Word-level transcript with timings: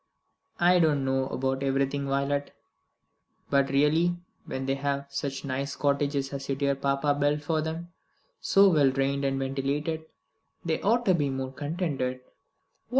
"I 0.59 0.79
don't 0.79 1.05
know 1.05 1.27
about 1.27 1.61
everything, 1.61 2.07
Violet; 2.07 2.55
but 3.51 3.69
really, 3.69 4.17
when 4.47 4.65
they 4.65 4.73
have 4.73 5.05
such 5.11 5.45
nice 5.45 5.75
cottages 5.75 6.33
as 6.33 6.49
your 6.49 6.55
dear 6.55 6.73
papa 6.73 7.13
built 7.13 7.43
for 7.43 7.61
them, 7.61 7.93
so 8.39 8.67
well 8.67 8.89
drained 8.89 9.23
and 9.25 9.37
ventilated, 9.37 10.07
they 10.65 10.81
ought 10.81 11.05
to 11.05 11.13
be 11.13 11.29
more 11.29 11.53
contented." 11.53 12.21